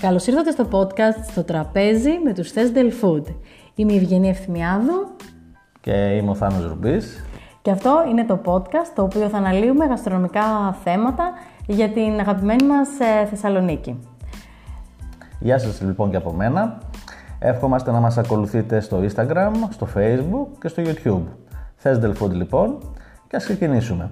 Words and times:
Καλώς 0.00 0.26
ήρθατε 0.26 0.50
στο 0.50 0.68
podcast 0.70 1.24
στο 1.30 1.44
τραπέζι 1.44 2.10
με 2.24 2.32
τους 2.32 2.52
Del 2.54 2.90
Food. 3.02 3.24
Είμαι 3.74 3.92
η 3.92 3.96
Ευγενία 3.96 4.30
Ευθυμιάδου. 4.30 5.06
Και 5.80 5.92
είμαι 5.92 6.30
ο 6.30 6.34
Θάνος 6.34 6.66
Ρουμπής. 6.66 7.24
Και 7.62 7.70
αυτό 7.70 8.04
είναι 8.10 8.24
το 8.24 8.40
podcast 8.44 8.90
το 8.94 9.02
οποίο 9.02 9.28
θα 9.28 9.36
αναλύουμε 9.36 9.84
γαστρονομικά 9.84 10.72
θέματα 10.84 11.32
για 11.66 11.88
την 11.88 12.18
αγαπημένη 12.20 12.66
μας 12.66 12.88
ε, 13.00 13.26
Θεσσαλονίκη. 13.26 13.98
Γεια 15.40 15.58
σας 15.58 15.80
λοιπόν 15.80 16.10
και 16.10 16.16
από 16.16 16.32
μένα. 16.32 16.78
Εύχομαστε 17.38 17.90
να 17.90 18.00
μας 18.00 18.18
ακολουθείτε 18.18 18.80
στο 18.80 19.00
Instagram, 19.02 19.52
στο 19.70 19.88
Facebook 19.96 20.46
και 20.60 20.68
στο 20.68 20.82
YouTube. 20.86 21.22
Θες 21.76 21.98
Del 22.02 22.22
Food 22.22 22.30
λοιπόν 22.30 22.78
και 23.28 23.36
ας 23.36 23.44
ξεκινήσουμε. 23.44 24.10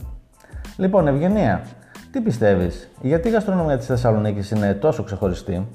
Λοιπόν, 0.77 1.09
Ευγενία, 1.09 1.63
τι 2.11 2.21
πιστεύεις, 2.21 2.89
γιατί 3.01 3.29
η 3.29 3.31
γαστρονομία 3.31 3.77
της 3.77 3.87
Θεσσαλονίκης 3.87 4.51
είναι 4.51 4.75
τόσο 4.75 5.03
ξεχωριστή; 5.03 5.67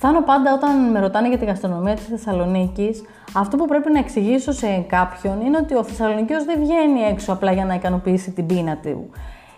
Θάνο 0.00 0.22
πάντα 0.22 0.54
όταν 0.54 0.90
με 0.90 1.00
ρωτάνε 1.00 1.28
για 1.28 1.38
τη 1.38 1.44
γαστρονομία 1.44 1.94
της 1.94 2.04
Θεσσαλονίκης, 2.04 3.02
αυτό 3.34 3.56
που 3.56 3.66
πρέπει 3.66 3.92
να 3.92 3.98
εξηγήσω 3.98 4.52
σε 4.52 4.84
κάποιον 4.86 5.40
είναι 5.40 5.56
ότι 5.56 5.74
ο 5.74 5.84
Θεσσαλονίκιος 5.84 6.44
δεν 6.44 6.58
βγαίνει 6.58 7.00
έξω 7.00 7.32
απλά 7.32 7.52
για 7.52 7.64
να 7.64 7.74
ικανοποιήσει 7.74 8.30
την 8.30 8.46
πείνα 8.46 8.76
του. 8.76 9.10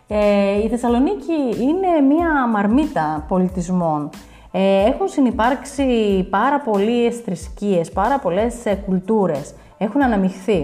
Ε, 0.08 0.62
η 0.64 0.68
Θεσσαλονίκη 0.68 1.32
είναι 1.60 2.14
μία 2.14 2.46
μαρμίτα 2.46 3.24
πολιτισμών. 3.28 4.10
Ε, 4.52 4.84
έχουν 4.84 5.08
συνεπάρξει 5.08 5.84
πάρα 6.30 6.60
πολλές 6.60 7.16
θρησκείες, 7.16 7.90
πάρα 7.90 8.18
πολλές 8.18 8.66
ε, 8.66 8.74
κουλτούρες. 8.74 9.54
Έχουν 9.78 10.02
αναμειχθεί. 10.02 10.62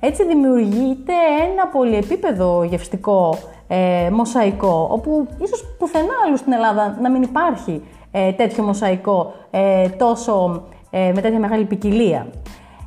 Έτσι 0.00 0.26
δημιουργείται 0.26 1.12
ένα 1.52 1.66
πολυεπίπεδο 1.66 2.64
γευστικό 2.64 3.38
ε, 3.68 4.10
μοσαϊκό, 4.12 4.88
όπου 4.90 5.28
ίσως 5.42 5.64
πουθενά 5.78 6.14
άλλου 6.26 6.36
στην 6.36 6.52
Ελλάδα 6.52 6.98
να 7.00 7.10
μην 7.10 7.22
υπάρχει 7.22 7.82
ε, 8.18 8.32
τέτοιο 8.32 8.62
μοσαϊκό 8.62 9.34
ε, 9.50 9.88
τόσο, 9.88 10.62
ε, 10.90 11.12
με 11.14 11.20
τέτοια 11.20 11.38
μεγάλη 11.38 11.64
ποικιλία. 11.64 12.26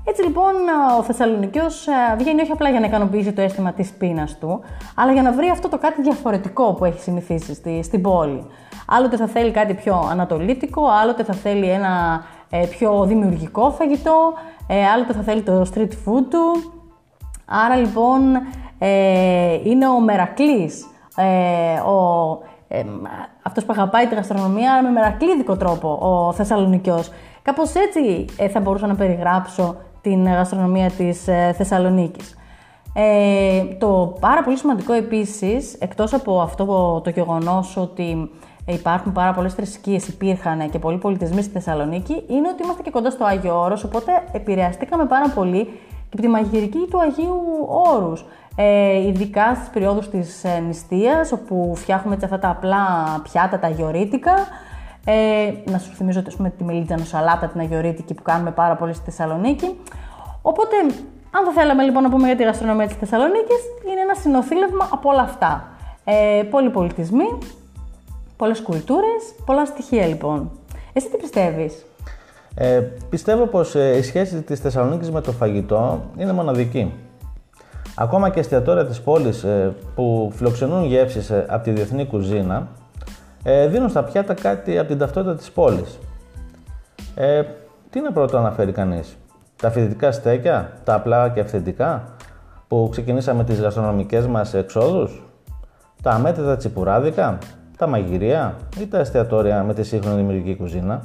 Έτσι 0.04 0.24
λοιπόν 0.24 0.54
ο 1.00 1.04
Θεσσαλονικιός 1.04 1.88
βγαίνει 2.18 2.42
όχι 2.42 2.52
απλά 2.52 2.70
για 2.70 2.80
να 2.80 2.86
ικανοποιήσει 2.86 3.34
το 3.34 3.42
αίσθημα 3.42 3.74
της 3.74 3.92
πείνας 3.92 4.38
του, 4.38 4.60
αλλά 4.96 5.12
για 5.12 5.22
να 5.22 5.32
βρει 5.32 5.50
αυτό 5.50 5.70
το 5.70 5.78
κάτι 5.78 6.02
διαφορετικό 6.02 6.74
που 6.74 6.86
έχει 6.86 7.00
συνηθίσει 7.00 7.54
στη, 7.54 7.84
στην 7.84 8.02
πόλη. 8.02 8.46
Άλλοτε 8.88 9.18
θα 9.18 9.28
θέλει 9.28 9.52
κάτι 9.52 9.74
πιο 9.74 10.08
ανατολίτικο, 10.12 10.88
άλλοτε 11.02 11.24
θα 11.24 11.34
θέλει 11.34 11.70
ένα 11.70 12.24
πιο 12.70 13.06
δημιουργικό 13.06 13.72
φαγητό, 13.72 14.34
άλλοτε 14.94 15.14
θα 15.14 15.22
θέλει 15.22 15.42
το 15.42 15.66
street 15.74 15.92
food 16.06 16.24
του. 16.30 16.74
Άρα 17.46 17.76
λοιπόν 17.76 18.22
ε, 18.80 19.60
είναι 19.64 19.88
ο 19.88 20.00
Μερακλής, 20.00 20.86
ε, 21.16 21.80
ο, 21.80 22.28
ε, 22.68 22.84
αυτός 23.44 23.66
που 23.66 23.74
αγαπάει 23.74 24.08
τη 24.08 24.16
γαστρονομία 24.16 24.82
με 24.84 24.90
μερακλίδικο 24.90 25.58
τρόπο, 25.58 25.98
ο 26.02 26.34
Θεσσαλονικιός. 26.34 27.12
Κάπως 27.42 27.74
έτσι 27.74 28.26
ε, 28.38 28.48
θα 28.48 28.60
μπορούσα 28.60 28.88
να 28.88 28.96
περιγράψω 28.96 29.76
την 30.02 30.26
γαστρονομία 30.26 30.92
της 30.92 31.28
ε, 31.28 31.54
Θεσσαλονίκης. 31.58 32.38
Ε, 32.94 33.64
το 33.80 34.18
πάρα 34.20 34.44
πολύ 34.44 34.58
σημαντικό 34.58 34.94
επίσης, 34.94 35.74
εκτός 35.74 36.14
από 36.14 36.42
αυτό 36.42 37.02
το 37.04 37.10
γεγονός 37.10 37.78
ότι 37.78 38.32
υπάρχουν 38.66 39.12
πάρα 39.12 39.34
πολλές 39.34 39.54
θρησκείες, 39.54 40.08
υπήρχαν 40.08 40.70
και 40.70 40.80
πολλοί 40.80 40.98
πολιτισμοί 40.98 41.42
στη 41.42 41.52
Θεσσαλονίκη, 41.52 42.24
είναι 42.28 42.48
ότι 42.48 42.64
είμαστε 42.64 42.82
και 42.82 42.90
κοντά 42.90 43.10
στο 43.10 43.26
Άγιο 43.26 43.62
Όρος, 43.62 43.84
οπότε 43.84 44.12
επηρεαστήκαμε 44.32 45.06
πάρα 45.06 45.30
πολύ 45.30 45.64
και 46.10 46.14
από 46.14 46.22
τη 46.22 46.28
μαγειρική 46.28 46.88
του 46.90 47.00
Αγίου 47.00 47.42
Όρους 47.94 48.26
ε, 48.62 49.08
ειδικά 49.08 49.56
στις 49.56 49.70
περιόδους 49.70 50.10
της 50.10 50.44
ε, 50.44 50.60
νηστείας, 50.60 51.32
όπου 51.32 51.74
φτιάχνουμε 51.76 52.14
έτσι 52.14 52.26
αυτά 52.26 52.40
τα 52.40 52.50
απλά 52.50 52.78
πιάτα, 53.24 53.60
τα 53.60 53.68
αγιορείτικα. 53.68 54.34
Ε, 55.06 55.54
να 55.72 55.78
σου 55.78 55.92
θυμίζω 55.94 56.24
πούμε, 56.38 56.50
τη 56.50 56.64
μελίτζανο 56.64 57.04
σαλάτα, 57.04 57.48
την 57.48 57.60
αγιορείτικη 57.60 58.14
που 58.14 58.22
κάνουμε 58.22 58.52
πάρα 58.52 58.76
πολύ 58.76 58.94
στη 58.94 59.04
Θεσσαλονίκη. 59.06 59.80
Οπότε, 60.42 60.76
αν 61.32 61.46
θα 61.46 61.52
θέλαμε 61.56 61.84
λοιπόν 61.84 62.04
να 62.04 62.10
πούμε 62.10 62.28
για 62.28 62.36
τη 62.36 62.44
γαστρονομία 62.44 62.88
της 62.88 62.96
Θεσσαλονίκης, 62.96 63.62
είναι 63.92 64.02
ένα 64.02 64.14
συνοθήλευμα 64.14 64.88
από 64.92 65.10
όλα 65.10 65.22
αυτά. 65.22 65.68
Ε, 66.04 66.44
πολλοί 66.50 66.70
πολιτισμοί, 66.70 67.38
πολλές 68.38 68.62
κουλτούρες, 68.62 69.36
πολλά 69.46 69.66
στοιχεία 69.66 70.06
λοιπόν. 70.06 70.52
Εσύ 70.94 71.10
τι 71.10 71.18
πιστεύεις; 71.18 71.86
Ε, 72.56 72.80
πιστεύω 73.10 73.46
πως 73.46 73.76
ε, 73.76 73.98
η 73.98 74.02
σχέση 74.02 74.42
της 74.42 74.60
Θεσσαλονίκης 74.60 75.12
με 75.12 75.22
το 75.22 75.32
φαγητό 75.32 76.02
είναι 76.18 76.34
μοναδική. 76.34 76.94
Ακόμα 78.02 78.30
και 78.30 78.40
εστιατόρια 78.40 78.86
της 78.86 79.02
πόλης 79.02 79.44
ε, 79.44 79.74
που 79.96 80.32
φιλοξενούν 80.36 80.84
γεύσεις 80.84 81.30
ε, 81.30 81.46
από 81.50 81.64
τη 81.64 81.72
διεθνή 81.72 82.06
κουζίνα 82.06 82.68
ε, 83.44 83.68
δίνουν 83.68 83.90
στα 83.90 84.04
πιάτα 84.04 84.34
κάτι 84.34 84.78
από 84.78 84.88
την 84.88 84.98
ταυτότητα 84.98 85.36
της 85.36 85.52
πόλης. 85.52 86.00
Ε, 87.16 87.44
τι 87.90 88.00
είναι 88.00 88.10
πρώτο 88.10 88.34
να 88.34 88.40
αναφέρει 88.40 88.72
κανείς; 88.72 89.18
Τα 89.56 89.70
φοιτητικά 89.72 90.12
στέκια, 90.12 90.72
τα 90.84 90.94
απλά 90.94 91.30
και 91.30 91.40
αυθεντικά 91.40 92.04
που 92.68 92.88
ξεκινήσαμε 92.92 93.44
τις 93.44 93.60
γαστρονομικές 93.60 94.28
μας 94.28 94.54
εξόδους, 94.54 95.24
τα 96.02 96.12
αμέτρητα 96.12 96.58
τσιπουράδικα, 96.58 97.38
τα 97.78 97.88
μαγειρία 97.88 98.56
ή 98.80 98.88
τα 98.88 99.00
εστιατόρια 99.00 99.64
με 99.64 99.74
τη 99.74 99.84
σύγχρονη 99.84 100.18
δημιουργική 100.18 100.56
κουζίνα; 100.56 101.02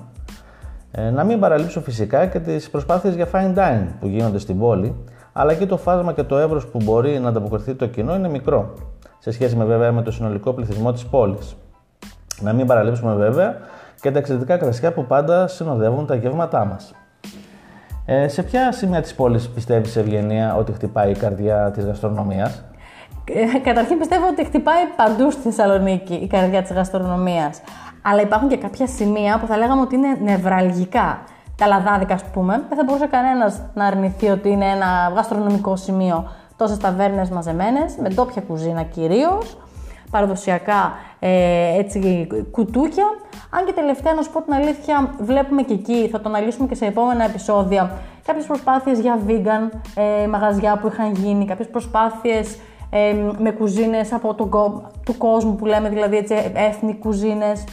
Ε, 0.91 1.11
να 1.11 1.25
μην 1.25 1.41
παραλείψω 1.41 1.81
φυσικά 1.81 2.27
και 2.27 2.41
τις 2.41 2.71
προσπάθειες 2.71 3.15
για 3.15 3.29
fine 3.33 3.55
dining 3.59 3.87
που 4.01 4.07
γίνονται 4.07 4.39
στην 4.39 4.59
πόλη 4.59 4.95
αλλά 5.37 5.55
και 5.55 5.67
το 5.67 5.77
φάσμα 5.77 6.13
και 6.13 6.23
το 6.23 6.37
εύρος 6.37 6.67
που 6.67 6.79
μπορεί 6.83 7.19
να 7.19 7.29
ανταποκριθεί 7.29 7.75
το 7.75 7.87
κοινό 7.87 8.15
είναι 8.15 8.29
μικρό, 8.29 8.73
σε 9.19 9.31
σχέση 9.31 9.57
με 9.57 9.65
βέβαια 9.65 9.93
με 9.93 10.03
το 10.03 10.11
συνολικό 10.11 10.53
πληθυσμό 10.53 10.93
της 10.93 11.07
πόλης. 11.07 11.57
Να 12.41 12.53
μην 12.53 12.67
παραλείψουμε 12.67 13.15
βέβαια 13.15 13.57
και 14.01 14.11
τα 14.11 14.19
εξαιρετικά 14.19 14.57
κρασιά 14.57 14.93
που 14.93 15.05
πάντα 15.05 15.47
συνοδεύουν 15.47 16.07
τα 16.07 16.15
γεύματά 16.15 16.65
μας. 16.65 16.95
Ε, 18.07 18.29
σε 18.29 18.43
ποια 18.43 18.73
σημεία 18.73 19.01
της 19.01 19.15
πόλης 19.15 19.49
πιστεύεις, 19.49 19.97
Ευγενία, 19.97 20.57
ότι 20.57 20.73
χτυπάει 20.73 21.11
η 21.11 21.15
καρδιά 21.15 21.71
της 21.71 21.85
γαστρονομίας; 21.85 22.65
Ε, 23.25 23.59
καταρχήν 23.59 23.99
πιστεύω 23.99 24.27
ότι 24.27 24.45
χτυπάει 24.45 24.85
παντού 24.97 25.31
στη 25.31 25.43
Θεσσαλονίκη 25.43 26.15
η 26.15 26.27
καρδιά 26.27 26.63
της 26.63 26.73
γαστρονομίας. 26.73 27.61
Αλλά 28.03 28.21
υπάρχουν 28.21 28.49
και 28.49 28.57
κάποια 28.57 28.87
σημεία 28.87 29.39
που 29.39 29.47
θα 29.47 29.57
λέγαμε 29.57 29.81
ότι 29.81 29.95
είναι 29.95 30.19
νευραλγικά 30.23 31.19
τα 31.57 31.67
λαδάδικα, 31.67 32.15
ας 32.15 32.25
πούμε, 32.25 32.63
δεν 32.69 32.79
θα 32.79 32.85
μπορούσε 32.85 33.07
κανένας 33.07 33.61
να 33.75 33.85
αρνηθεί 33.85 34.29
ότι 34.29 34.49
είναι 34.49 34.65
ένα 34.65 35.13
γαστρονομικό 35.15 35.77
σημείο. 35.77 36.29
Τόσες 36.57 36.79
ταβέρνες 36.79 37.31
μαζεμένες, 37.31 37.97
με 38.03 38.09
ντόπια 38.09 38.43
κουζίνα 38.43 38.83
κυρίως, 38.83 39.57
παραδοσιακά 40.11 40.93
ε, 41.19 41.79
έτσι, 41.79 42.27
κουτούκια. 42.51 43.05
Αν 43.51 43.65
και 43.65 43.73
τελευταία, 43.73 44.15
να 44.15 44.23
σου 44.23 44.31
πω 44.31 44.43
την 44.43 44.53
αλήθεια, 44.53 45.15
βλέπουμε 45.19 45.63
και 45.63 45.73
εκεί, 45.73 46.09
θα 46.09 46.21
το 46.21 46.29
αναλύσουμε 46.29 46.69
και 46.69 46.75
σε 46.75 46.87
επόμενα 46.87 47.25
επεισόδια, 47.25 47.91
κάποιες 48.27 48.47
προσπάθειες 48.47 49.01
για 49.01 49.19
vegan 49.27 49.77
ε, 49.95 50.27
μαγαζιά 50.27 50.77
που 50.77 50.87
είχαν 50.87 51.13
γίνει, 51.13 51.45
κάποιες 51.45 51.69
προσπάθειες 51.69 52.59
ε, 52.91 53.15
με 53.39 53.51
κουζίνες 53.51 54.13
από 54.13 54.35
τον 54.35 54.51
του 55.05 55.17
κόσμου 55.19 55.55
που 55.57 55.67
λέμε, 55.67 55.89
δηλαδή 55.89 56.17
έτσι, 56.17 56.35
έθνη 56.55 56.95
κουζίνες, 56.95 57.65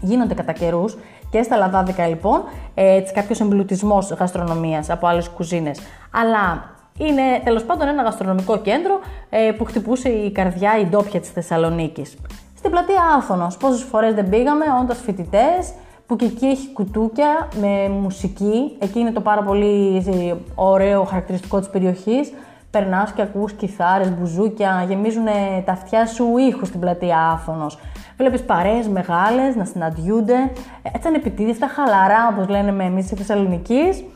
γίνονται 0.00 0.34
κατά 0.34 0.52
καιρούς 0.52 0.96
και 1.32 1.42
στα 1.42 1.56
λαδάδικα 1.56 2.06
λοιπόν, 2.06 2.42
έτσι 2.74 3.12
κάποιος 3.12 3.40
εμπλουτισμός 3.40 4.10
γαστρονομίας 4.10 4.90
από 4.90 5.06
άλλες 5.06 5.28
κουζίνες. 5.28 5.80
Αλλά 6.10 6.70
είναι 6.98 7.22
τέλος 7.44 7.64
πάντων 7.64 7.88
ένα 7.88 8.02
γαστρονομικό 8.02 8.58
κέντρο 8.58 9.00
ε, 9.30 9.52
που 9.52 9.64
χτυπούσε 9.64 10.08
η 10.08 10.30
καρδιά, 10.30 10.78
η 10.78 10.84
ντόπια 10.86 11.20
της 11.20 11.30
Θεσσαλονίκης. 11.30 12.16
Στην 12.56 12.70
πλατεία 12.70 13.02
Άθωνος, 13.16 13.56
πόσες 13.56 13.82
φορές 13.82 14.14
δεν 14.14 14.28
πήγαμε, 14.28 14.64
όντα 14.80 14.94
φοιτητές, 14.94 15.72
που 16.06 16.16
και 16.16 16.24
εκεί 16.24 16.46
έχει 16.46 16.72
κουτούκια 16.72 17.48
με 17.60 17.88
μουσική. 17.88 18.76
Εκεί 18.78 18.98
είναι 18.98 19.12
το 19.12 19.20
πάρα 19.20 19.42
πολύ 19.42 19.96
ε, 19.96 20.34
ωραίο 20.54 21.04
χαρακτηριστικό 21.04 21.58
της 21.58 21.68
περιοχής. 21.68 22.32
Περνάς 22.72 23.12
και 23.12 23.22
ακούς 23.22 23.52
κιθάρες, 23.52 24.10
μπουζούκια, 24.10 24.84
γεμίζουν 24.88 25.24
τα 25.64 25.72
αυτιά 25.72 26.06
σου 26.06 26.36
ήχους 26.36 26.68
στην 26.68 26.80
πλατεία 26.80 27.18
Άθωνος. 27.18 27.78
Βλέπεις 28.16 28.42
παρέες 28.42 28.88
μεγάλες 28.88 29.56
να 29.56 29.64
συναντιούνται, 29.64 30.34
έτσι 30.82 31.08
ανεπιτίδευτα, 31.08 31.68
χαλαρά, 31.68 32.28
όπως 32.32 32.48
λένε 32.48 32.72
με 32.72 32.84
εμείς 32.84 33.04
στη 33.04 33.16
Θεσσαλονίκη. 33.16 34.10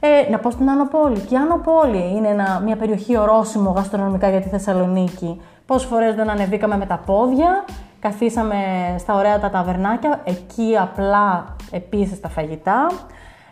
Ε, 0.00 0.30
να 0.30 0.38
πω 0.38 0.50
στην 0.50 0.70
Άνω 0.70 0.86
Πόλη. 0.86 1.18
Και 1.18 1.34
η 1.34 1.36
Άνω 1.36 1.56
Πόλη 1.56 2.16
είναι 2.16 2.28
ένα, 2.28 2.60
μια 2.64 2.76
περιοχή 2.76 3.18
ορόσημο 3.18 3.70
γαστρονομικά 3.70 4.30
για 4.30 4.40
τη 4.40 4.48
Θεσσαλονίκη. 4.48 5.40
Πόσες 5.66 5.88
φορές 5.88 6.14
δεν 6.14 6.30
ανεβήκαμε 6.30 6.76
με 6.76 6.86
τα 6.86 7.00
πόδια, 7.06 7.64
καθίσαμε 8.00 8.56
στα 8.98 9.14
ωραία 9.14 9.38
τα 9.38 9.50
ταβερνάκια, 9.50 10.20
εκεί 10.24 10.76
απλά 10.80 11.56
επίσης 11.70 12.20
τα 12.20 12.28
φαγητά. 12.28 12.86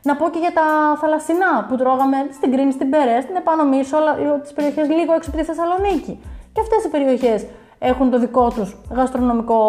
Να 0.09 0.17
πω 0.17 0.29
και 0.31 0.39
για 0.39 0.53
τα 0.59 0.67
θαλασσινά 1.01 1.53
που 1.69 1.77
τρώγαμε 1.77 2.17
στην 2.37 2.53
Κρίνη, 2.53 2.73
στην 2.73 2.91
Περέ, 2.91 3.21
στην 3.21 3.37
επάνω 3.37 3.65
μίσο, 3.65 3.97
αλλά 3.97 4.13
τις 4.43 4.53
περιοχές 4.53 4.89
λίγο 4.89 5.13
έξω 5.17 5.29
από 5.31 5.39
τη 5.39 5.45
Θεσσαλονίκη. 5.45 6.15
Και 6.53 6.61
αυτές 6.61 6.85
οι 6.85 6.89
περιοχές 6.89 7.47
έχουν 7.79 8.11
το 8.11 8.19
δικό 8.19 8.51
τους 8.51 8.77
γαστρονομικό 8.91 9.61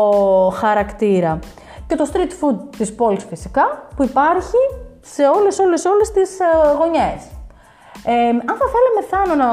χαρακτήρα. 0.56 1.40
Και 1.88 1.96
το 1.96 2.06
street 2.12 2.34
food 2.40 2.58
της 2.78 2.96
πόλης 2.96 3.24
φυσικά, 3.24 3.66
που 3.96 4.04
υπάρχει 4.04 4.62
σε 5.02 5.24
όλες, 5.38 5.60
όλες, 5.60 5.86
όλες 5.86 6.12
τις 6.12 6.40
ε, 6.40 6.46
γωνιές. 6.80 7.22
Ε, 8.04 8.30
αν 8.50 8.56
θα 8.62 8.68
θέλαμε 8.74 9.02
Θάνο 9.10 9.36
να 9.44 9.50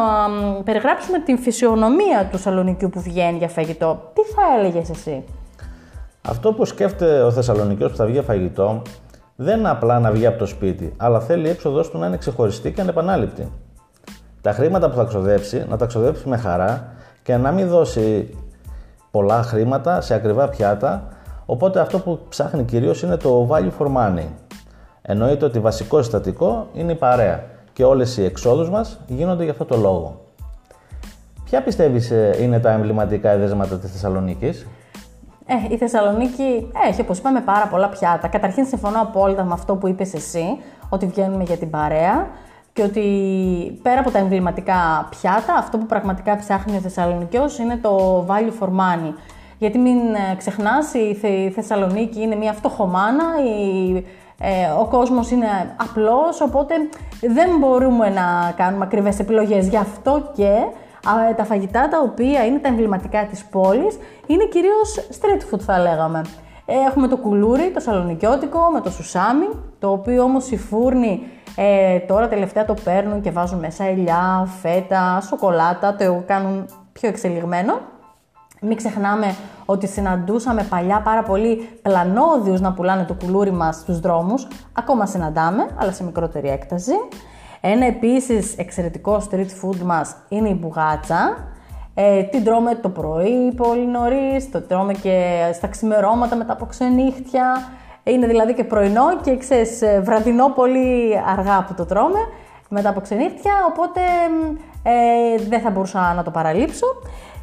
περιγράψουμε 0.62 1.18
την 1.18 1.38
φυσιονομία 1.38 2.28
του 2.30 2.38
Σαλονικιού 2.38 2.88
που 2.88 3.00
βγαίνει 3.00 3.38
για 3.38 3.48
φαγητό, 3.48 4.10
τι 4.14 4.20
θα 4.20 4.42
έλεγες 4.58 4.90
εσύ; 4.90 5.24
Αυτό 6.28 6.52
που 6.52 6.64
σκέφτεται 6.64 7.22
ο 7.22 7.30
Θεσσαλονικιός 7.30 7.90
που 7.90 7.96
θα 7.96 8.04
βγει 8.04 8.20
φαγητό 8.20 8.82
δεν 9.36 9.58
είναι 9.58 9.70
απλά 9.70 9.98
να 9.98 10.10
βγει 10.10 10.26
από 10.26 10.38
το 10.38 10.46
σπίτι, 10.46 10.92
αλλά 10.96 11.20
θέλει 11.20 11.46
η 11.46 11.50
έξοδό 11.50 11.80
του 11.80 11.98
να 11.98 12.06
είναι 12.06 12.16
ξεχωριστή 12.16 12.72
και 12.72 12.80
ανεπανάληπτη. 12.80 13.52
Τα 14.40 14.52
χρήματα 14.52 14.90
που 14.90 14.96
θα 14.96 15.04
ξοδέψει, 15.04 15.64
να 15.68 15.76
τα 15.76 15.86
ξοδέψει 15.86 16.28
με 16.28 16.36
χαρά 16.36 16.92
και 17.22 17.36
να 17.36 17.52
μην 17.52 17.68
δώσει 17.68 18.36
πολλά 19.10 19.42
χρήματα 19.42 20.00
σε 20.00 20.14
ακριβά 20.14 20.48
πιάτα, 20.48 21.08
οπότε 21.46 21.80
αυτό 21.80 21.98
που 21.98 22.20
ψάχνει 22.28 22.64
κυρίως 22.64 23.02
είναι 23.02 23.16
το 23.16 23.48
value 23.50 23.70
for 23.78 23.86
money. 23.96 24.26
Εννοείται 25.02 25.44
ότι 25.44 25.58
βασικό 25.58 26.02
συστατικό 26.02 26.68
είναι 26.74 26.92
η 26.92 26.94
παρέα 26.94 27.44
και 27.72 27.84
όλες 27.84 28.16
οι 28.16 28.24
εξόδους 28.24 28.70
μας 28.70 29.00
γίνονται 29.06 29.42
για 29.42 29.52
αυτό 29.52 29.64
το 29.64 29.76
λόγο. 29.76 30.20
Ποια 31.44 31.62
πιστεύεις 31.62 32.10
ε, 32.10 32.36
είναι 32.40 32.60
τα 32.60 32.70
εμβληματικά 32.70 33.30
εδέσματα 33.30 33.76
της 33.78 33.90
Θεσσαλονίκης; 33.90 34.66
Ε, 35.46 35.54
η 35.74 35.76
Θεσσαλονίκη 35.76 36.70
έχει, 36.88 37.00
όπως 37.00 37.18
είπαμε, 37.18 37.40
πάρα 37.40 37.66
πολλά 37.66 37.88
πιάτα. 37.88 38.28
Καταρχήν, 38.28 38.66
συμφωνώ 38.66 39.00
απόλυτα 39.00 39.44
με 39.44 39.52
αυτό 39.52 39.74
που 39.74 39.88
είπες 39.88 40.14
εσύ, 40.14 40.58
ότι 40.88 41.06
βγαίνουμε 41.06 41.42
για 41.42 41.56
την 41.56 41.70
παρέα 41.70 42.26
και 42.72 42.82
ότι 42.82 43.02
πέρα 43.82 44.00
από 44.00 44.10
τα 44.10 44.18
εμβληματικά 44.18 45.08
πιάτα, 45.10 45.54
αυτό 45.54 45.78
που 45.78 45.86
πραγματικά 45.86 46.36
ψάχνει 46.36 46.76
ο 46.76 46.80
Θεσσαλονικιός 46.80 47.58
είναι 47.58 47.76
το 47.76 48.24
value 48.28 48.62
for 48.62 48.68
money. 48.68 49.12
Γιατί 49.58 49.78
μην 49.78 49.98
ε, 49.98 50.34
ξεχνάς, 50.36 50.94
η 50.94 51.50
Θεσσαλονίκη 51.54 52.22
είναι 52.22 52.34
μια 52.34 52.52
φτωχομάνα, 52.52 53.24
η, 53.44 53.96
ε, 54.40 54.70
ο 54.80 54.84
κόσμος 54.84 55.30
είναι 55.30 55.46
απλός, 55.76 56.40
οπότε 56.40 56.74
δεν 57.20 57.50
μπορούμε 57.58 58.08
να 58.08 58.52
κάνουμε 58.56 58.84
ακριβές 58.84 59.18
επιλογές. 59.18 59.68
Γι' 59.68 59.76
αυτό 59.76 60.30
και 60.34 60.52
τα 61.36 61.44
φαγητά 61.44 61.88
τα 61.88 62.00
οποία 62.00 62.46
είναι 62.46 62.58
τα 62.58 62.68
εμβληματικά 62.68 63.24
της 63.24 63.44
πόλης 63.44 63.98
είναι 64.26 64.44
κυρίως 64.44 65.08
street 65.20 65.54
food 65.54 65.60
θα 65.60 65.78
λέγαμε. 65.78 66.22
Έχουμε 66.66 67.08
το 67.08 67.16
κουλούρι, 67.16 67.70
το 67.70 67.80
σαλονικιώτικο 67.80 68.58
με 68.72 68.80
το 68.80 68.90
σουσάμι, 68.90 69.46
το 69.78 69.90
οποίο 69.90 70.22
όμως 70.22 70.50
οι 70.50 70.56
φούρνοι 70.56 71.22
ε, 71.56 71.98
τώρα 71.98 72.28
τελευταία 72.28 72.64
το 72.64 72.74
παίρνουν 72.84 73.20
και 73.20 73.30
βάζουν 73.30 73.58
μέσα 73.58 73.84
ελιά, 73.84 74.48
φέτα, 74.60 75.20
σοκολάτα, 75.20 75.96
το 75.96 76.22
κάνουν 76.26 76.66
πιο 76.92 77.08
εξελιγμένο. 77.08 77.78
Μην 78.60 78.76
ξεχνάμε 78.76 79.34
ότι 79.64 79.86
συναντούσαμε 79.86 80.62
παλιά 80.62 81.00
πάρα 81.00 81.22
πολύ 81.22 81.68
πλανόδιους 81.82 82.60
να 82.60 82.72
πουλάνε 82.72 83.04
το 83.04 83.14
κουλούρι 83.14 83.50
μας 83.52 83.76
στους 83.76 84.00
δρόμους. 84.00 84.46
Ακόμα 84.72 85.06
συναντάμε, 85.06 85.68
αλλά 85.76 85.92
σε 85.92 86.04
μικρότερη 86.04 86.48
έκταση. 86.48 86.92
Ένα 87.60 87.86
επίσης 87.86 88.56
εξαιρετικό 88.56 89.22
street 89.30 89.36
food 89.62 89.76
μας 89.84 90.16
είναι 90.28 90.48
η 90.48 90.56
μπουγάτσα. 90.60 91.36
Ε, 91.94 92.22
την 92.22 92.44
τρώμε 92.44 92.74
το 92.74 92.88
πρωί 92.88 93.52
πολύ 93.56 93.86
νωρίς, 93.86 94.50
το 94.50 94.60
τρώμε 94.60 94.92
και 94.92 95.50
στα 95.52 95.66
ξημερώματα 95.66 96.36
μετά 96.36 96.52
από 96.52 96.66
ξενύχτια. 96.66 97.68
Είναι 98.04 98.26
δηλαδή 98.26 98.54
και 98.54 98.64
πρωινό 98.64 99.16
και 99.22 99.36
ξέρεις, 99.36 99.82
ε, 99.82 100.00
βραδινό 100.04 100.48
πολύ 100.48 101.22
αργά 101.36 101.64
που 101.64 101.74
το 101.74 101.84
τρώμε 101.84 102.18
μετά 102.68 102.88
από 102.88 103.00
ξενύχτια, 103.00 103.52
οπότε 103.68 104.00
ε, 104.82 105.42
δεν 105.48 105.60
θα 105.60 105.70
μπορούσα 105.70 106.14
να 106.14 106.22
το 106.22 106.30
παραλείψω. 106.30 106.86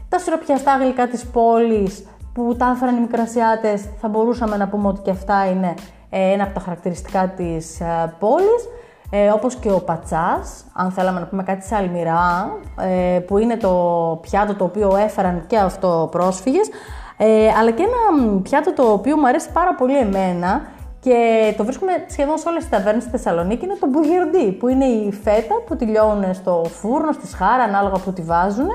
Τα 0.10 0.19
σιροπιαστά 0.19 0.77
γλυκά 0.77 1.07
της 1.07 1.25
πόλης 1.25 2.06
που 2.33 2.56
τα 2.57 2.71
έφεραν 2.75 2.98
οι 2.98 3.00
μικρασιάτες, 3.00 3.89
θα 4.01 4.07
μπορούσαμε 4.07 4.57
να 4.57 4.68
πούμε 4.68 4.88
ότι 4.88 5.01
και 5.01 5.12
αυτά 5.12 5.45
είναι 5.45 5.74
ε, 6.10 6.31
ένα 6.31 6.44
από 6.44 6.54
τα 6.54 6.60
χαρακτηριστικά 6.60 7.27
της 7.27 7.80
ε, 7.80 8.15
πόλης 8.19 8.68
ε, 9.15 9.30
όπως 9.30 9.56
και 9.56 9.71
ο 9.71 9.80
πατσάς, 9.80 10.65
αν 10.74 10.92
θέλαμε 10.92 11.19
να 11.19 11.25
πούμε 11.25 11.44
κάτι 11.44 11.65
σε 11.65 11.75
αλμυρά, 11.75 12.51
ε, 12.80 13.19
που 13.19 13.38
είναι 13.38 13.57
το 13.57 13.74
πιάτο 14.21 14.56
το 14.56 14.63
οποίο 14.63 14.95
έφεραν 14.95 15.44
και 15.48 15.57
αυτό 15.57 16.07
πρόσφυγες, 16.12 16.69
ε, 17.18 17.48
αλλά 17.60 17.71
και 17.71 17.83
ένα 17.83 18.39
πιάτο 18.42 18.74
το 18.74 18.83
οποίο 18.92 19.18
μου 19.18 19.27
αρέσει 19.27 19.51
πάρα 19.51 19.75
πολύ 19.75 19.98
εμένα 19.98 20.62
και 21.00 21.18
το 21.57 21.63
βρίσκουμε 21.63 21.92
σχεδόν 22.10 22.38
σε 22.38 22.50
όλες 22.50 22.62
τις 22.62 22.71
ταβέρνες 22.71 23.04
στη 23.04 23.12
Θεσσαλονίκη, 23.12 23.65
είναι 23.65 23.77
το 23.80 23.88
μπουγιρντί, 23.88 24.51
που 24.51 24.68
είναι 24.68 24.86
η 24.86 25.12
φέτα 25.12 25.56
που 25.65 25.75
τη 25.75 25.86
λιώνουν 25.86 26.33
στο 26.33 26.62
φούρνο, 26.69 27.12
στη 27.12 27.27
σχάρα, 27.27 27.63
ανάλογα 27.63 27.98
που 27.98 28.13
τη 28.13 28.21
βάζουν, 28.21 28.69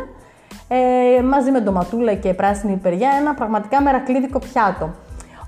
ε, 0.68 1.22
μαζί 1.22 1.50
με 1.50 1.60
ντοματούλα 1.60 2.14
και 2.14 2.34
πράσινη 2.34 2.72
υπεριά, 2.72 3.10
ένα 3.20 3.34
πραγματικά 3.34 3.82
μερακλείδικο 3.82 4.38
πιάτο. 4.38 4.90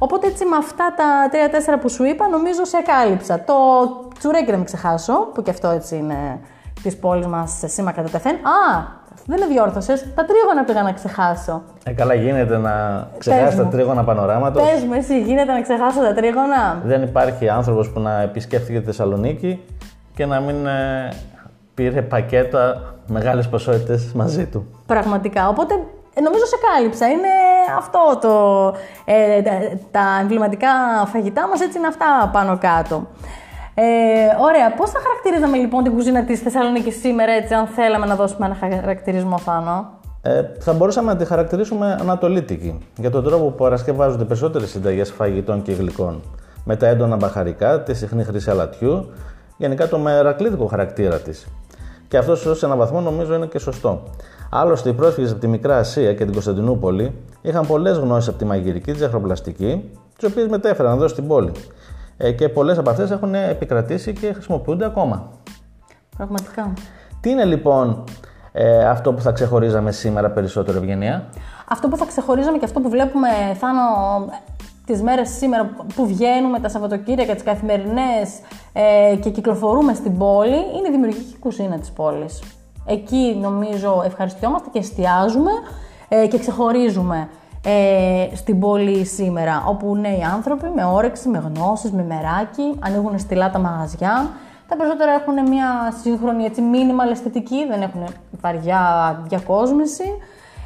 Οπότε 0.03 0.27
έτσι 0.27 0.45
με 0.45 0.57
αυτά 0.57 0.95
τα 0.97 1.29
τρία-τέσσερα 1.31 1.79
που 1.79 1.89
σου 1.89 2.05
είπα, 2.05 2.29
νομίζω 2.29 2.65
σε 2.65 2.79
κάλυψα. 2.87 3.45
Το 3.45 3.55
τσουρέκι 4.19 4.51
δεν 4.51 4.59
με 4.59 4.65
ξεχάσω, 4.65 5.13
που 5.35 5.43
και 5.43 5.51
αυτό 5.51 5.69
έτσι 5.69 5.97
είναι 5.97 6.41
της 6.83 6.97
πόλης 6.97 7.27
μας 7.27 7.51
σε 7.59 7.69
σήμα 7.69 7.93
κατά 7.93 8.09
τεθέν. 8.09 8.35
Α, 8.35 8.99
δεν 9.27 9.39
με 9.41 9.47
διόρθωσες. 9.47 10.07
Τα 10.15 10.25
τρίγωνα 10.25 10.65
πήγα 10.65 10.83
να 10.83 10.93
ξεχάσω. 10.93 11.63
Ε, 11.85 11.93
καλά, 11.93 12.15
γίνεται 12.15 12.57
να 12.57 13.07
ξεχάσεις 13.19 13.57
τα 13.57 13.67
τρίγωνα 13.67 14.05
πανοράματος. 14.05 14.71
Πες 14.71 14.85
μου, 14.85 14.93
εσύ, 14.93 15.21
γίνεται 15.21 15.53
να 15.53 15.61
ξεχάσω 15.61 16.01
τα 16.01 16.13
τρίγωνα; 16.13 16.81
Δεν 16.85 17.03
υπάρχει 17.03 17.49
άνθρωπος 17.49 17.91
που 17.91 18.01
να 18.01 18.21
επισκέφθηκε 18.21 18.79
τη 18.79 18.85
Θεσσαλονίκη 18.85 19.65
και 20.15 20.27
να 20.27 20.41
μην 20.41 20.67
ε, 20.67 21.09
πήρε 21.75 22.03
πακέτα 22.03 22.95
μεγάλες 23.07 23.49
ποσότητες 23.49 24.13
μαζί 24.15 24.47
του. 24.47 24.67
Πραγματικά. 24.87 25.49
Οπότε 25.49 25.75
ε, 26.15 26.21
νομίζω 26.21 26.45
σε 26.47 26.57
κάλυψα. 26.73 27.07
Είναι 27.07 27.29
αυτό 27.79 28.19
το. 28.21 28.35
Ε, 29.05 29.43
τα, 29.91 30.01
εμβληματικά 30.21 30.69
φαγητά 31.07 31.49
μας 31.49 31.61
έτσι 31.61 31.79
είναι 31.79 31.87
αυτά 31.87 32.31
πάνω 32.33 32.59
κάτω. 32.59 33.07
Ε, 33.75 33.85
ωραία. 34.41 34.75
Πώς 34.77 34.91
θα 34.91 34.99
χαρακτηρίζαμε 35.03 35.57
λοιπόν 35.57 35.83
την 35.83 35.93
κουζίνα 35.93 36.25
της 36.25 36.41
Θεσσαλονίκης 36.41 37.01
σήμερα, 37.01 37.33
έτσι, 37.33 37.55
αν 37.55 37.67
θέλαμε 37.67 38.07
να 38.07 38.15
δώσουμε 38.15 38.47
ένα 38.47 38.81
χαρακτηρισμό, 38.81 39.39
Θάνο. 39.39 39.99
Ε, 40.23 40.43
θα 40.59 40.73
μπορούσαμε 40.73 41.13
να 41.13 41.19
τη 41.19 41.25
χαρακτηρίσουμε 41.25 41.97
ανατολίτικη 42.01 42.79
για 42.97 43.11
τον 43.11 43.25
τρόπο 43.25 43.45
που 43.45 43.55
παρασκευάζονται 43.55 44.25
περισσότερες 44.25 44.71
συνταγές 44.71 45.11
φαγητών 45.11 45.63
και 45.63 45.73
γλυκών. 45.73 46.23
Με 46.65 46.77
τα 46.77 46.87
έντονα 46.87 47.17
μπαχαρικά, 47.17 47.83
τη 47.83 47.95
συχνή 47.95 48.25
χρήση 48.25 48.51
αλατιού, 48.51 49.11
γενικά 49.57 49.89
το 49.89 49.99
μερακλείδικο 49.99 50.67
χαρακτήρα 50.67 51.19
της. 51.19 51.47
Και 52.09 52.17
αυτός 52.17 52.59
σε 52.59 52.67
έναν 52.67 52.79
βαθμό 52.79 53.01
νομίζω 53.01 53.35
είναι 53.35 53.47
και 53.47 53.59
σωστό. 53.59 54.03
Άλλωστε, 54.53 54.89
οι 54.89 54.93
πρόσφυγες 54.93 55.31
από 55.31 55.41
τη 55.41 55.47
Μικρά 55.47 55.77
Ασία 55.79 56.15
και 56.15 56.25
την 56.25 56.33
Κωνσταντινούπολη 56.33 57.13
είχαν 57.43 57.67
πολλές 57.67 57.97
γνώσεις 57.97 58.29
από 58.29 58.39
τη 58.39 58.45
μαγειρική, 58.45 58.91
της 58.91 59.01
ζαχαροπλαστική, 59.01 59.91
τις 60.19 60.31
οποίες 60.31 60.47
μετέφεραν 60.49 60.93
εδώ 60.93 61.09
στην 61.09 61.27
πόλη. 61.27 61.53
Ε, 62.17 62.33
και 62.33 62.49
πολλές 62.49 62.79
από 62.79 62.91
αυτές 62.91 63.11
έχουν 63.11 63.35
επικρατήσει 63.35 64.13
και 64.13 64.33
χρησιμοποιούνται 64.33 64.85
ακόμα. 64.85 65.31
Πραγματικά. 66.17 66.73
Τι 67.21 67.31
είναι 67.31 67.45
λοιπόν 67.45 68.05
ε, 68.53 68.85
αυτό 68.85 69.13
που 69.13 69.21
θα 69.21 69.33
ξεχωρίζαμε 69.33 69.93
σήμερα 69.93 70.31
περισσότερο, 70.31 70.79
Ευγενία; 70.79 71.29
Αυτό 71.69 71.89
που 71.89 71.97
θα 71.97 72.05
ξεχωρίζαμε 72.05 72.59
και 72.59 72.65
αυτό 72.65 72.81
που 72.81 72.89
βλέπουμε, 72.89 73.29
Θάνο, 73.55 73.81
τις 74.87 75.03
μέρες 75.03 75.29
σήμερα 75.29 75.71
που 75.95 76.07
βγαίνουμε 76.07 76.61
τα 76.61 76.69
Σαββατοκύριακα, 76.69 77.35
τις 77.35 77.43
καθημερινές 77.43 78.41
ε, 78.73 79.17
και 79.17 79.31
κυκλοφορούμε 79.31 79.95
στην 79.95 80.19
πόλη, 80.19 80.57
είναι 80.57 80.89
η 80.89 80.91
δημιουργική 80.91 81.37
κουζίνα 81.39 81.79
της 81.79 81.91
πόλης. 81.91 82.41
Εκεί 82.87 83.39
νομίζω 83.41 84.03
ευχαριστιόμαστε 84.07 84.69
και 84.73 84.79
εστιάζουμε 84.79 85.51
ε, 86.09 86.27
και 86.27 86.39
ξεχωρίζουμε 86.39 87.29
ε, 87.65 88.29
στην 88.35 88.61
πόλη 88.61 89.05
σήμερα, 89.05 89.65
όπου 89.67 89.97
νέοι 89.97 90.23
άνθρωποι 90.35 90.67
με 90.75 90.85
όρεξη, 90.85 91.29
με 91.29 91.39
γνώσεις, 91.39 91.91
με 91.93 92.03
μεράκι, 92.03 92.75
ανοίγουν 92.79 93.19
στυλά 93.19 93.51
τα 93.51 93.59
μαγαζιά. 93.59 94.31
Τα 94.69 94.77
περισσότερα 94.77 95.13
έχουν 95.13 95.49
μια 95.49 95.95
σύγχρονη 96.03 96.45
έτσι, 96.45 96.63
minimal 96.73 97.11
αισθητική, 97.11 97.67
δεν 97.67 97.83
έχουν 97.83 98.05
βαριά 98.41 98.83
διακόσμηση. 99.29 100.05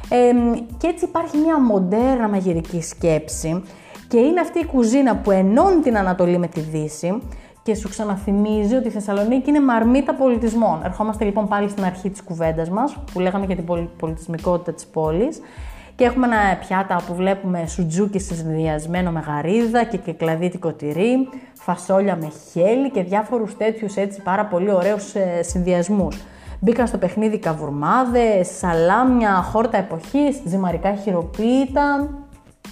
Ε, 0.09 0.31
και 0.77 0.87
έτσι 0.87 1.05
υπάρχει 1.05 1.37
μια 1.37 1.59
μοντέρνα 1.59 2.27
μαγειρική 2.27 2.81
σκέψη 2.81 3.63
και 4.07 4.17
είναι 4.17 4.39
αυτή 4.39 4.59
η 4.59 4.65
κουζίνα 4.65 5.15
που 5.15 5.31
ενώνει 5.31 5.81
την 5.81 5.97
Ανατολή 5.97 6.37
με 6.37 6.47
τη 6.47 6.59
Δύση 6.59 7.21
και 7.65 7.75
σου 7.75 7.89
ξαναθυμίζει 7.89 8.75
ότι 8.75 8.87
η 8.87 8.91
Θεσσαλονίκη 8.91 9.49
είναι 9.49 9.61
μαρμίτα 9.61 10.13
πολιτισμών. 10.15 10.81
Ερχόμαστε 10.83 11.25
λοιπόν 11.25 11.47
πάλι 11.47 11.69
στην 11.69 11.83
αρχή 11.83 12.09
της 12.09 12.23
κουβέντας 12.23 12.69
μας, 12.69 12.97
που 13.13 13.19
λέγαμε 13.19 13.45
για 13.45 13.55
την 13.55 13.65
πολιτισμικότητα 13.97 14.73
της 14.73 14.85
πόλης. 14.85 15.39
Και 15.95 16.03
έχουμε 16.03 16.25
ένα 16.25 16.57
πιάτα 16.67 17.01
που 17.07 17.15
βλέπουμε 17.15 17.67
σουτζούκι 17.67 18.19
συνδυασμένο 18.19 19.11
με 19.11 19.19
γαρίδα 19.19 19.83
και 19.83 19.97
κεκλαδίτικο 19.97 20.73
τυρί, 20.73 21.29
φασόλια 21.53 22.15
με 22.15 22.31
χέλι 22.51 22.91
και 22.91 23.03
διάφορους 23.03 23.57
τέτοιους 23.57 23.95
έτσι 23.95 24.21
πάρα 24.21 24.45
πολύ 24.45 24.71
ωραίους 24.71 25.15
ε, 25.15 25.43
συνδυασμούς. 25.43 26.17
Μπήκαν 26.59 26.87
στο 26.87 26.97
παιχνίδι 26.97 27.39
καβουρμάδες, 27.39 28.47
σαλάμια, 28.57 29.33
χόρτα 29.33 29.77
εποχής, 29.77 30.41
ζυμαρικά 30.45 30.95
χειροποίητα, 30.95 32.09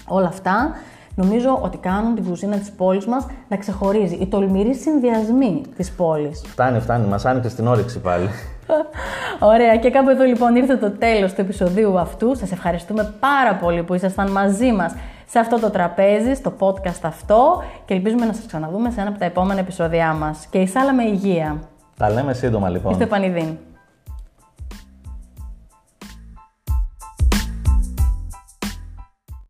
όλα 0.08 0.28
αυτά 0.28 0.76
νομίζω 1.16 1.60
ότι 1.62 1.78
κάνουν 1.78 2.16
την 2.16 2.26
κουζίνα 2.26 2.58
της 2.58 2.72
πόλης 2.72 3.06
μας 3.06 3.26
να 3.48 3.58
ξεχωρίζει. 3.58 4.16
Οι 4.16 4.28
τολμηροί 4.28 4.76
συνδυασμοί 4.76 5.62
της 5.76 5.92
πόλης. 5.92 6.44
Φτάνει, 6.46 6.80
φτάνει. 6.80 7.08
Μας 7.08 7.26
άνοιξε 7.26 7.56
την 7.56 7.68
όρεξη 7.68 8.00
πάλι. 8.00 8.30
Ωραία, 9.54 9.78
και 9.78 9.90
κάπου 9.90 10.10
εδώ 10.10 10.24
λοιπόν 10.24 10.56
ήρθε 10.56 10.76
το 10.76 10.92
τέλος 10.92 11.34
του 11.34 11.42
επεισοδίου 11.42 12.00
αυτού. 12.00 12.36
Σας 12.36 12.52
ευχαριστούμε 12.52 13.14
πάρα 13.20 13.56
πολύ 13.56 13.84
που 13.84 13.94
ήσασταν 13.94 14.32
μαζί 14.32 14.72
μας 14.72 14.94
σε 15.26 15.40
αυτό 15.40 15.60
το 15.60 15.70
τραπέζι, 15.70 16.34
στο 16.34 16.54
podcast 16.60 17.02
αυτό 17.02 17.64
και 17.86 17.94
ελπίζουμε 17.94 18.26
να 18.26 18.34
σας 18.34 18.46
ξαναδούμε 18.46 18.92
σε 18.92 19.00
ένα 19.02 19.10
από 19.10 19.20
τα 19.20 19.26
επόμενα 19.26 19.60
επεισόδια 19.60 20.14
μας. 20.14 20.48
Και 20.50 20.58
εισάλα 20.58 20.94
με 20.94 21.04
υγεία. 21.04 21.60
Τα 21.98 22.10
λέμε 22.10 22.34
σύντομα 22.34 22.70
λοιπόν. 22.70 22.92
Είστε 22.92 23.06
πανηδίν. 23.06 23.58